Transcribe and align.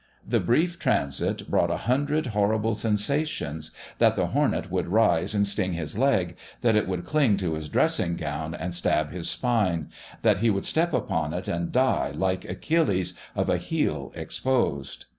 The 0.27 0.39
brief 0.39 0.79
transit 0.79 1.47
brought 1.47 1.69
a 1.69 1.77
hundred 1.77 2.25
horrible 2.33 2.73
sensations 2.73 3.69
that 3.99 4.15
the 4.15 4.25
hornet 4.29 4.71
would 4.71 4.87
rise 4.87 5.35
and 5.35 5.45
sting 5.47 5.73
his 5.73 5.95
leg, 5.95 6.35
that 6.61 6.75
it 6.75 6.87
would 6.87 7.05
cling 7.05 7.37
to 7.37 7.53
his 7.53 7.69
dressing 7.69 8.15
gown 8.15 8.55
and 8.55 8.73
stab 8.73 9.11
his 9.11 9.29
spine, 9.29 9.91
that 10.23 10.39
he 10.39 10.49
would 10.49 10.65
step 10.65 10.91
upon 10.91 11.35
it 11.35 11.47
and 11.47 11.71
die, 11.71 12.13
like 12.15 12.45
Achilles, 12.49 13.13
of 13.35 13.47
a 13.47 13.57
heel 13.57 14.11
exposed. 14.15 15.05